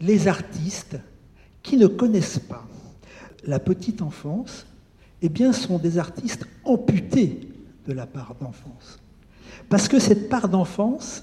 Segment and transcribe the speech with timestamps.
[0.00, 0.96] les artistes
[1.62, 2.66] qui ne connaissent pas
[3.44, 4.66] la petite enfance,
[5.22, 7.48] eh bien, sont des artistes amputés
[7.86, 8.98] de la part d'enfance.
[9.68, 11.22] Parce que cette part d'enfance,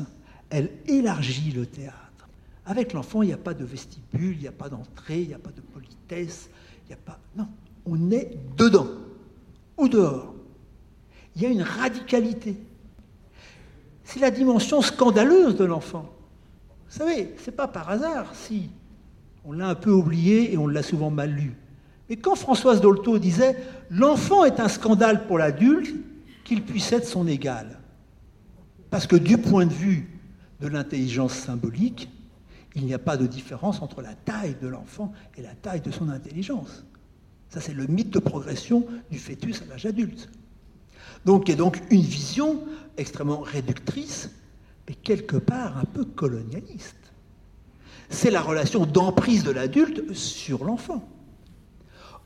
[0.49, 1.95] elle élargit le théâtre.
[2.65, 5.33] Avec l'enfant, il n'y a pas de vestibule, il n'y a pas d'entrée, il n'y
[5.33, 6.49] a pas de politesse,
[6.85, 7.19] il n'y a pas.
[7.35, 7.47] Non,
[7.85, 8.87] on est dedans
[9.77, 10.33] ou dehors.
[11.35, 12.57] Il y a une radicalité.
[14.03, 16.09] C'est la dimension scandaleuse de l'enfant.
[16.89, 18.69] Vous savez, c'est pas par hasard si
[19.43, 21.55] on l'a un peu oublié et on l'a souvent mal lu.
[22.09, 23.57] Mais quand Françoise Dolto disait
[23.89, 25.93] L'enfant est un scandale pour l'adulte,
[26.43, 27.79] qu'il puisse être son égal.
[28.89, 30.09] Parce que du point de vue
[30.61, 32.09] de l'intelligence symbolique,
[32.75, 35.91] il n'y a pas de différence entre la taille de l'enfant et la taille de
[35.91, 36.85] son intelligence.
[37.49, 40.29] Ça, c'est le mythe de progression du fœtus à l'âge adulte.
[41.25, 42.63] Donc, il y a donc une vision
[42.97, 44.29] extrêmement réductrice,
[44.87, 46.95] mais quelque part un peu colonialiste.
[48.09, 51.07] C'est la relation d'emprise de l'adulte sur l'enfant.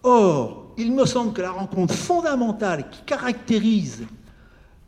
[0.04, 4.04] Or, il me semble que la rencontre fondamentale qui caractérise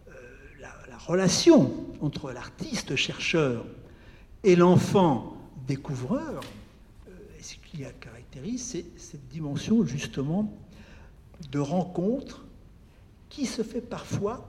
[0.07, 0.11] euh,
[0.59, 3.65] la, relation entre l'artiste chercheur
[4.43, 5.35] et l'enfant
[5.67, 6.41] découvreur,
[7.07, 10.51] euh, ce qui la caractérise, c'est cette dimension justement
[11.51, 12.45] de rencontre
[13.29, 14.47] qui se fait parfois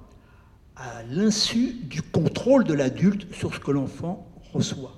[0.76, 4.96] à l'insu du contrôle de l'adulte sur ce que l'enfant reçoit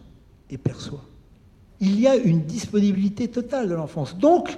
[0.50, 1.04] et perçoit.
[1.80, 4.16] Il y a une disponibilité totale de l'enfance.
[4.16, 4.56] Donc,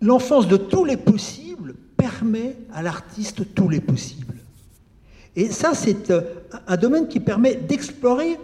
[0.00, 4.34] l'enfance de tous les possibles permet à l'artiste tous les possibles.
[5.36, 6.20] Et ça, c'est euh,
[6.66, 8.38] un domaine qui permet d'explorer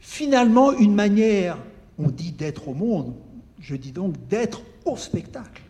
[0.00, 1.56] finalement une manière,
[1.98, 3.14] on dit d'être au monde,
[3.60, 5.62] je dis donc d'être au spectacle.